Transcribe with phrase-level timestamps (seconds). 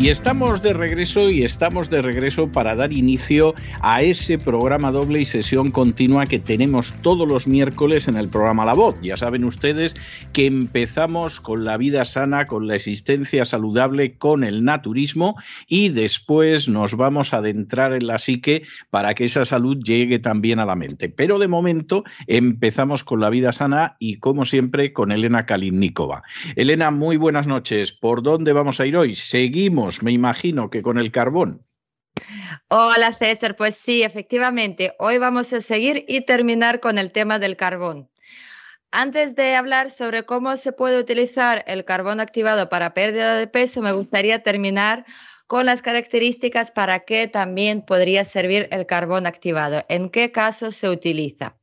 [0.00, 5.20] Y estamos de regreso y estamos de regreso para dar inicio a ese programa doble
[5.20, 8.96] y sesión continua que tenemos todos los miércoles en el programa La Voz.
[9.02, 9.94] Ya saben ustedes
[10.32, 15.36] que empezamos con la vida sana, con la existencia saludable, con el naturismo
[15.68, 20.60] y después nos vamos a adentrar en la psique para que esa salud llegue también
[20.60, 21.10] a la mente.
[21.10, 26.22] Pero de momento empezamos con la vida sana y como siempre con Elena Kalinnikova.
[26.56, 27.92] Elena, muy buenas noches.
[27.92, 29.14] ¿Por dónde vamos a ir hoy?
[29.14, 31.64] Seguimos me imagino que con el carbón.
[32.68, 37.56] Hola César, pues sí, efectivamente, hoy vamos a seguir y terminar con el tema del
[37.56, 38.08] carbón.
[38.92, 43.82] Antes de hablar sobre cómo se puede utilizar el carbón activado para pérdida de peso,
[43.82, 45.06] me gustaría terminar
[45.46, 49.84] con las características para qué también podría servir el carbón activado.
[49.88, 51.56] ¿En qué casos se utiliza?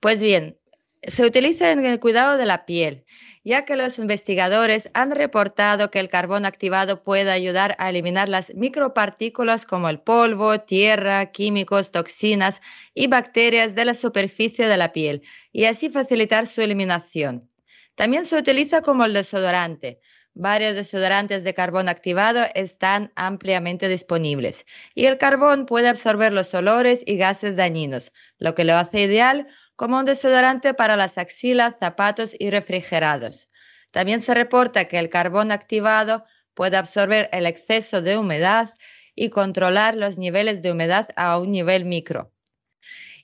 [0.00, 0.58] Pues bien,
[1.02, 3.04] se utiliza en el cuidado de la piel
[3.44, 8.54] ya que los investigadores han reportado que el carbón activado puede ayudar a eliminar las
[8.54, 12.62] micropartículas como el polvo, tierra, químicos, toxinas
[12.94, 17.50] y bacterias de la superficie de la piel y así facilitar su eliminación.
[17.94, 20.00] También se utiliza como el desodorante.
[20.36, 27.04] Varios desodorantes de carbón activado están ampliamente disponibles y el carbón puede absorber los olores
[27.06, 29.46] y gases dañinos, lo que lo hace ideal
[29.76, 33.48] como un desodorante para las axilas, zapatos y refrigerados.
[33.90, 36.24] También se reporta que el carbón activado
[36.54, 38.74] puede absorber el exceso de humedad
[39.14, 42.32] y controlar los niveles de humedad a un nivel micro.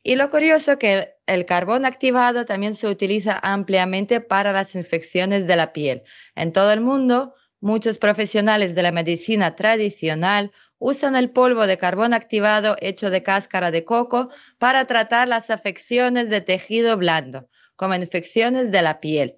[0.03, 5.57] Y lo curioso que el carbón activado también se utiliza ampliamente para las infecciones de
[5.57, 6.03] la piel.
[6.35, 12.13] En todo el mundo, muchos profesionales de la medicina tradicional usan el polvo de carbón
[12.15, 18.73] activado hecho de cáscara de coco para tratar las afecciones de tejido blando, como infecciones
[18.73, 19.37] de la piel.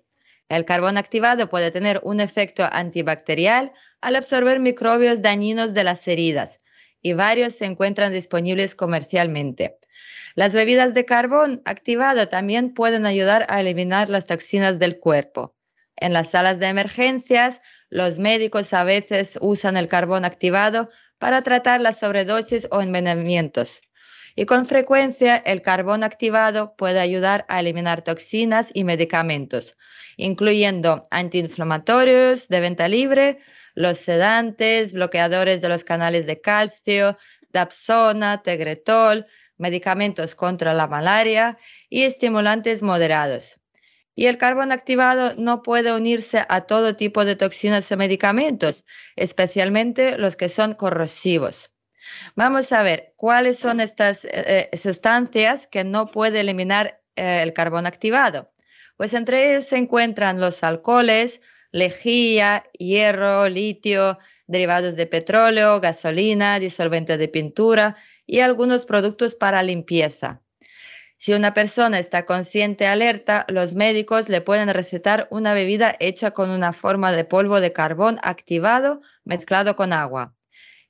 [0.48, 6.58] El carbón activado puede tener un efecto antibacterial al absorber microbios dañinos de las heridas
[7.02, 9.78] y varios se encuentran disponibles comercialmente.
[10.36, 15.56] Las bebidas de carbón activado también pueden ayudar a eliminar las toxinas del cuerpo.
[15.96, 17.60] En las salas de emergencias,
[17.90, 20.88] los médicos a veces usan el carbón activado
[21.22, 23.80] para tratar las sobredosis o envenenamientos.
[24.34, 29.76] Y con frecuencia el carbón activado puede ayudar a eliminar toxinas y medicamentos,
[30.16, 33.38] incluyendo antiinflamatorios de venta libre,
[33.76, 37.16] los sedantes, bloqueadores de los canales de calcio,
[37.52, 39.28] dapsona, tegretol,
[39.58, 41.56] medicamentos contra la malaria
[41.88, 43.61] y estimulantes moderados.
[44.14, 48.84] Y el carbón activado no puede unirse a todo tipo de toxinas y medicamentos,
[49.16, 51.72] especialmente los que son corrosivos.
[52.34, 57.52] Vamos a ver cuáles son estas eh, eh, sustancias que no puede eliminar eh, el
[57.52, 58.52] carbón activado.
[58.96, 61.40] Pues entre ellos se encuentran los alcoholes,
[61.70, 67.96] lejía, hierro, litio, derivados de petróleo, gasolina, disolventes de pintura
[68.26, 70.42] y algunos productos para limpieza.
[71.24, 76.50] Si una persona está consciente alerta, los médicos le pueden recetar una bebida hecha con
[76.50, 80.34] una forma de polvo de carbón activado mezclado con agua.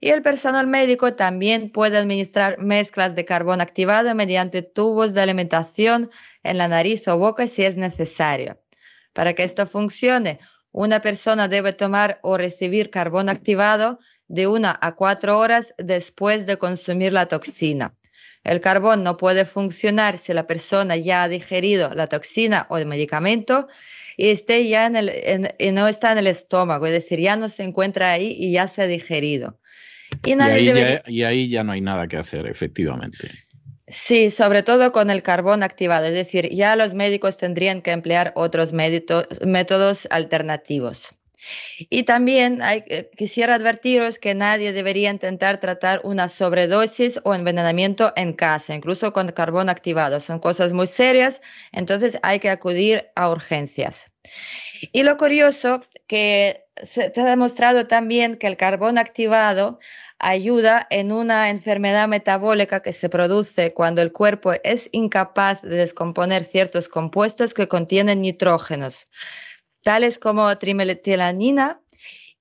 [0.00, 6.10] Y el personal médico también puede administrar mezclas de carbón activado mediante tubos de alimentación
[6.42, 8.58] en la nariz o boca si es necesario.
[9.12, 10.40] Para que esto funcione,
[10.70, 16.56] una persona debe tomar o recibir carbón activado de una a cuatro horas después de
[16.56, 17.98] consumir la toxina.
[18.44, 22.86] El carbón no puede funcionar si la persona ya ha digerido la toxina o el
[22.86, 23.68] medicamento
[24.16, 27.62] y, esté ya en el, no está en el estómago, es decir, ya no se
[27.62, 29.58] encuentra ahí y ya se ha digerido.
[30.26, 33.30] Y, ahí, ya, y ahí ya no hay nada que hacer, efectivamente.
[33.88, 38.32] Sí, sobre todo con el carbón activado, es decir, ya los médicos tendrían que emplear
[38.36, 41.14] otros métodos alternativos.
[41.90, 48.32] Y también eh, quisiera advertiros que nadie debería intentar tratar una sobredosis o envenenamiento en
[48.32, 50.20] casa, incluso con carbón activado.
[50.20, 51.40] Son cosas muy serias,
[51.72, 54.06] entonces hay que acudir a urgencias.
[54.92, 59.78] Y lo curioso que se ha demostrado también que el carbón activado
[60.18, 66.44] ayuda en una enfermedad metabólica que se produce cuando el cuerpo es incapaz de descomponer
[66.44, 69.06] ciertos compuestos que contienen nitrógenos
[69.82, 71.82] tales como trimetilanina,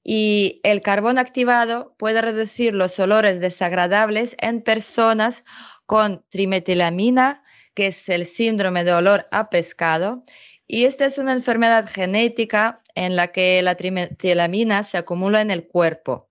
[0.03, 5.43] y el carbón activado puede reducir los olores desagradables en personas
[5.85, 7.43] con trimetilamina,
[7.73, 10.23] que es el síndrome de olor a pescado.
[10.67, 15.67] Y esta es una enfermedad genética en la que la trimetilamina se acumula en el
[15.67, 16.29] cuerpo.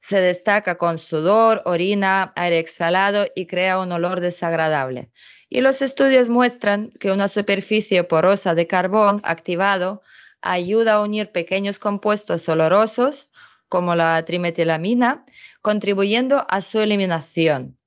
[0.00, 5.10] Se destaca con sudor, orina, aire exhalado y crea un olor desagradable.
[5.48, 10.02] Y los estudios muestran que una superficie porosa de carbón activado
[10.42, 13.30] ayuda a unir pequeños compuestos olorosos
[13.68, 15.24] como la trimetilamina,
[15.60, 17.78] contribuyendo a su eliminación.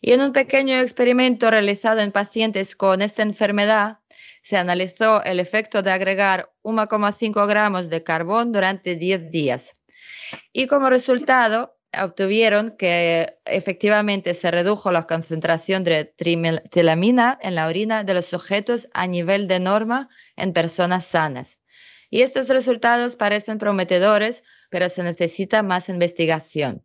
[0.00, 4.00] Y en un pequeño experimento realizado en pacientes con esta enfermedad,
[4.42, 9.70] se analizó el efecto de agregar 1,5 gramos de carbón durante 10 días.
[10.52, 18.04] Y como resultado, obtuvieron que efectivamente se redujo la concentración de trimetilamina en la orina
[18.04, 21.58] de los sujetos a nivel de norma en personas sanas.
[22.10, 26.82] Y estos resultados parecen prometedores, pero se necesita más investigación.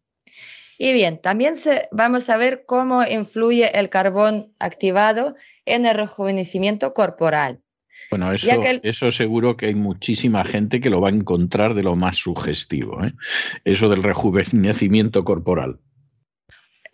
[0.78, 1.56] Y bien, también
[1.92, 5.36] vamos a ver cómo influye el carbón activado
[5.66, 7.62] en el rejuvenecimiento corporal.
[8.10, 8.50] Bueno, eso,
[8.82, 13.04] eso seguro que hay muchísima gente que lo va a encontrar de lo más sugestivo,
[13.04, 13.14] ¿eh?
[13.66, 15.80] eso del rejuvenecimiento corporal.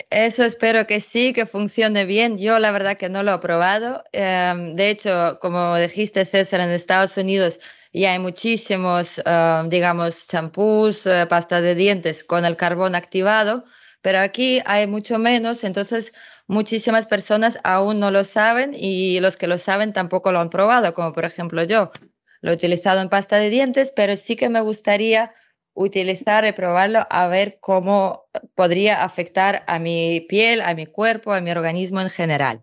[0.09, 2.37] Eso espero que sí, que funcione bien.
[2.37, 4.03] Yo la verdad que no lo he probado.
[4.11, 7.59] Em, de hecho, como dijiste César, en Estados Unidos
[7.95, 13.63] y hay muchísimos, ah, digamos, champús, uh, pasta de dientes con el carbón activado,
[14.01, 16.11] pero aquí hay mucho menos, entonces
[16.45, 20.93] muchísimas personas aún no lo saben y los que lo saben tampoco lo han probado,
[20.93, 21.93] como por ejemplo yo.
[22.41, 25.33] Lo he utilizado en pasta de dientes, pero sí que me gustaría
[25.73, 28.25] utilizar y probarlo a ver cómo
[28.55, 32.61] podría afectar a mi piel, a mi cuerpo, a mi organismo en general.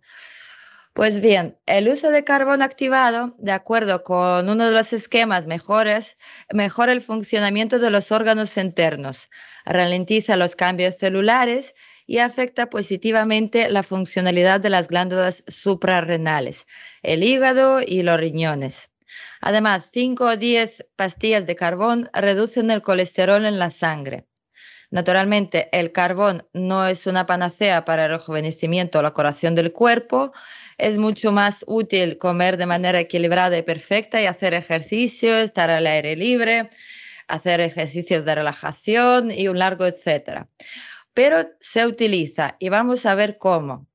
[0.95, 6.19] Pues bien, el uso de carbón activado, de acuerdo con uno de los esquemas mejores,
[6.53, 9.31] mejora el funcionamiento de los órganos internos,
[9.65, 11.75] ralentiza los cambios celulares
[12.07, 16.67] y afecta positivamente la funcionalidad de las glándulas suprarrenales,
[17.03, 18.91] el hígado y los riñones.
[19.41, 24.27] Además, 5 o 10 pastillas de carbón reducen el colesterol en la sangre.
[24.91, 30.33] Naturalmente, el carbón no es una panacea para el rejuvenecimiento o la curación del cuerpo,
[30.83, 35.87] es mucho más útil comer de manera equilibrada y perfecta y hacer ejercicio, estar al
[35.87, 36.71] aire libre,
[37.29, 40.49] hacer ejercicios de relajación y un largo etcétera.
[41.15, 43.87] Pero se utiliza y vamos a ver cómo.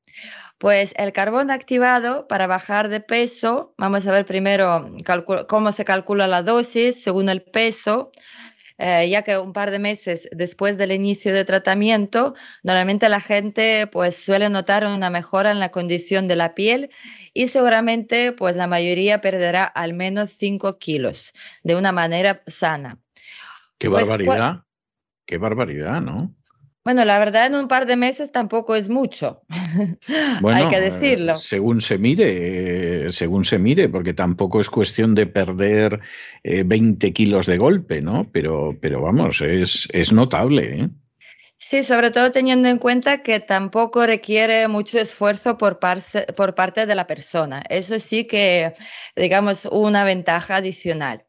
[0.59, 4.89] Pues el carbón activado para bajar de peso, vamos a ver primero
[5.49, 8.11] cómo se calcula la dosis según el peso.
[8.79, 13.87] Eh, ya que un par de meses después del inicio de tratamiento, normalmente la gente
[13.87, 16.91] pues suele notar una mejora en la condición de la piel
[17.33, 21.33] y seguramente pues la mayoría perderá al menos 5 kilos
[21.63, 22.99] de una manera sana.
[23.79, 24.63] Qué pues, barbaridad,
[25.25, 26.36] qué barbaridad, ¿no?
[26.87, 29.41] Bueno, la verdad en un par de meses tampoco es mucho,
[30.45, 31.35] hay que decirlo.
[31.35, 35.99] Según se mire, según se mire, porque tampoco es cuestión de perder
[36.45, 38.29] 20 eh, kilos de golpe, ¿no?
[38.31, 40.83] Pero, pero vamos, es, es notable.
[40.83, 40.89] ¿eh?
[41.57, 45.79] Sí, sobre todo teniendo en cuenta que tampoco requiere mucho esfuerzo por,
[46.37, 47.63] por parte de la persona.
[47.67, 48.75] Eso sí que,
[49.13, 51.25] digamos, una ventaja adicional.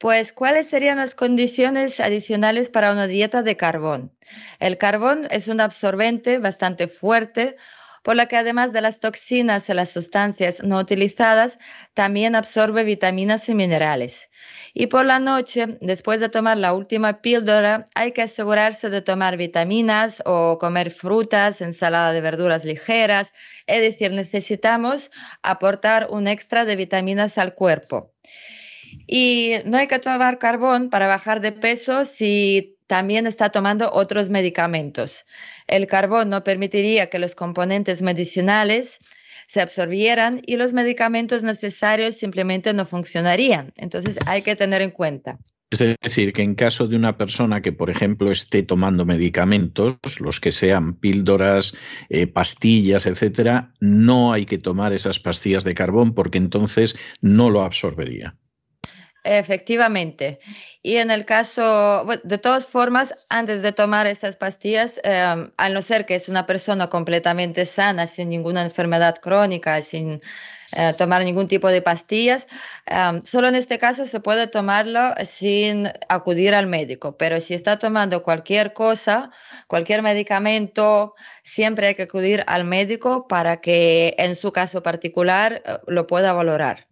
[0.00, 4.10] Pues, ¿cuáles serían las condiciones adicionales para una dieta de carbón?
[4.58, 7.58] El carbón es un absorbente bastante fuerte,
[8.02, 11.58] por lo que además de las toxinas y las sustancias no utilizadas,
[11.92, 14.30] también absorbe vitaminas y minerales.
[14.72, 19.36] Y por la noche, después de tomar la última píldora, hay que asegurarse de tomar
[19.36, 23.34] vitaminas o comer frutas, ensalada de verduras ligeras,
[23.66, 25.10] es decir, necesitamos
[25.42, 28.14] aportar un extra de vitaminas al cuerpo.
[29.12, 34.30] Y no hay que tomar carbón para bajar de peso si también está tomando otros
[34.30, 35.24] medicamentos.
[35.66, 39.00] El carbón no permitiría que los componentes medicinales
[39.48, 43.72] se absorbieran y los medicamentos necesarios simplemente no funcionarían.
[43.74, 45.40] Entonces hay que tener en cuenta.
[45.70, 50.38] Es decir, que en caso de una persona que, por ejemplo, esté tomando medicamentos, los
[50.38, 51.74] que sean píldoras,
[52.10, 57.62] eh, pastillas, etcétera, no hay que tomar esas pastillas de carbón porque entonces no lo
[57.62, 58.36] absorbería.
[59.24, 60.40] Efectivamente.
[60.82, 65.82] Y en el caso, de todas formas, antes de tomar estas pastillas, eh, al no
[65.82, 70.22] ser que es una persona completamente sana, sin ninguna enfermedad crónica, sin
[70.72, 72.46] eh, tomar ningún tipo de pastillas,
[72.86, 77.18] eh, solo en este caso se puede tomarlo sin acudir al médico.
[77.18, 79.30] Pero si está tomando cualquier cosa,
[79.66, 86.06] cualquier medicamento, siempre hay que acudir al médico para que en su caso particular lo
[86.06, 86.89] pueda valorar.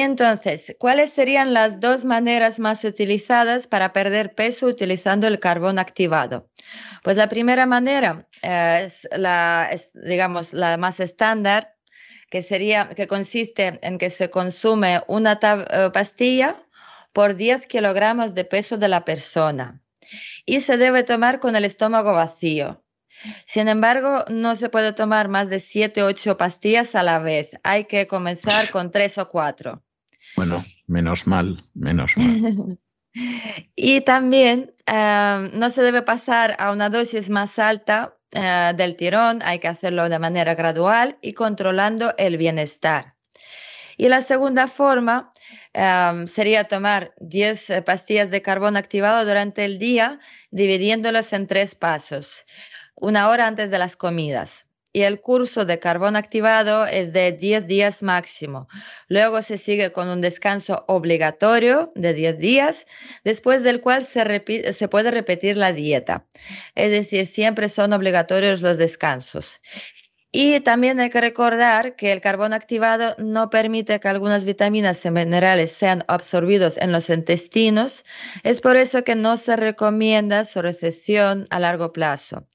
[0.00, 6.50] Entonces, ¿cuáles serían las dos maneras más utilizadas para perder peso utilizando el carbón activado?
[7.04, 11.76] Pues la primera manera es la, digamos, la más estándar,
[12.28, 16.60] que sería, que consiste en que se consume una eh, pastilla
[17.12, 19.80] por 10 kilogramos de peso de la persona
[20.44, 22.84] y se debe tomar con el estómago vacío.
[23.46, 27.52] Sin embargo, no se puede tomar más de 7 o 8 pastillas a la vez.
[27.62, 29.83] Hay que comenzar con 3 o 4.
[30.36, 32.78] Bueno, menos mal, menos mal.
[33.76, 39.40] y también eh, no se debe pasar a una dosis más alta eh, del tirón,
[39.44, 43.14] hay que hacerlo de manera gradual y controlando el bienestar.
[43.96, 45.32] Y la segunda forma
[45.72, 50.18] eh, sería tomar 10 pastillas de carbón activado durante el día,
[50.50, 52.44] dividiéndolas en tres pasos,
[52.96, 54.63] una hora antes de las comidas
[54.94, 58.68] y el curso de carbón activado es de 10 días máximo.
[59.08, 62.86] Luego se sigue con un descanso obligatorio de 10 días,
[63.24, 66.26] después del cual se, puede repetir la dieta.
[66.76, 69.60] Es decir, siempre son obligatorios los descansos.
[70.30, 75.10] Y también hay que recordar que el carbón activado no permite que algunas vitaminas y
[75.10, 78.04] minerales sean absorbidos en los intestinos.
[78.44, 82.46] Es por eso que no se recomienda su recepción a largo plazo.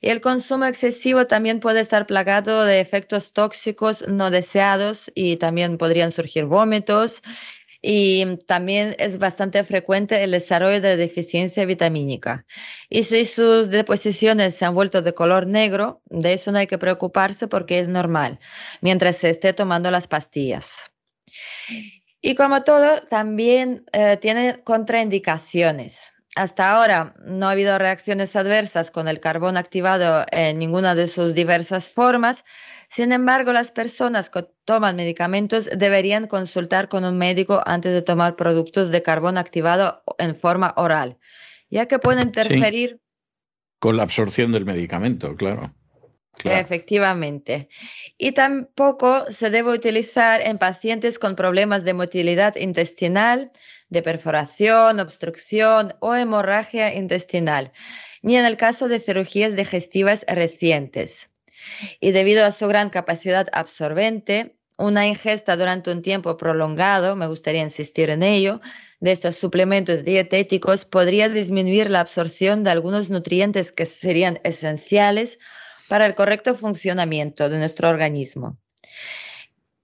[0.00, 5.78] Y el consumo excesivo también puede estar plagado de efectos tóxicos no deseados y también
[5.78, 7.22] podrían surgir vómitos.
[7.80, 12.44] Y también es bastante frecuente el desarrollo de deficiencia vitamínica.
[12.88, 16.78] Y si sus deposiciones se han vuelto de color negro, de eso no hay que
[16.78, 18.40] preocuparse porque es normal,
[18.80, 20.76] mientras se esté tomando las pastillas.
[22.20, 26.12] Y como todo, también eh, tiene contraindicaciones.
[26.38, 31.34] Hasta ahora no ha habido reacciones adversas con el carbón activado en ninguna de sus
[31.34, 32.44] diversas formas.
[32.90, 38.36] Sin embargo, las personas que toman medicamentos deberían consultar con un médico antes de tomar
[38.36, 41.18] productos de carbón activado en forma oral,
[41.70, 43.00] ya que pueden interferir.
[43.80, 45.74] Con la absorción del medicamento, claro.
[46.44, 47.68] Efectivamente.
[48.16, 53.50] Y tampoco se debe utilizar en pacientes con problemas de motilidad intestinal,
[53.88, 57.72] de perforación, obstrucción o hemorragia intestinal,
[58.22, 61.30] ni en el caso de cirugías digestivas recientes.
[62.00, 67.62] Y debido a su gran capacidad absorbente, una ingesta durante un tiempo prolongado, me gustaría
[67.62, 68.60] insistir en ello,
[69.00, 75.38] de estos suplementos dietéticos podría disminuir la absorción de algunos nutrientes que serían esenciales
[75.88, 78.58] para el correcto funcionamiento de nuestro organismo.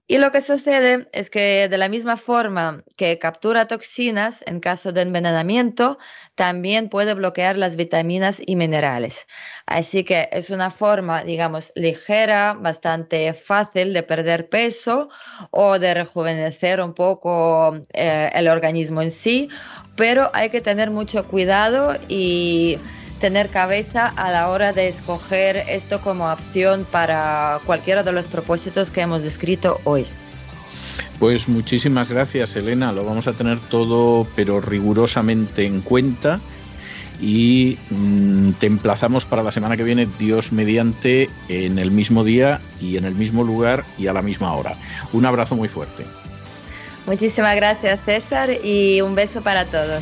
[0.07, 4.91] Y lo que sucede es que de la misma forma que captura toxinas en caso
[4.91, 5.97] de envenenamiento,
[6.35, 9.25] también puede bloquear las vitaminas y minerales.
[9.65, 15.09] Así que es una forma, digamos, ligera, bastante fácil de perder peso
[15.49, 19.49] o de rejuvenecer un poco eh, el organismo en sí,
[19.95, 22.77] pero hay que tener mucho cuidado y
[23.19, 28.89] tener cabeza a la hora de escoger esto como opción para cualquiera de los propósitos
[28.89, 30.05] que hemos descrito hoy.
[31.19, 32.91] Pues muchísimas gracias, Elena.
[32.91, 36.39] Lo vamos a tener todo, pero rigurosamente en cuenta.
[37.21, 42.59] Y mm, te emplazamos para la semana que viene, Dios mediante, en el mismo día
[42.81, 44.75] y en el mismo lugar y a la misma hora.
[45.13, 46.05] Un abrazo muy fuerte.
[47.05, 50.01] Muchísimas gracias, César, y un beso para todos.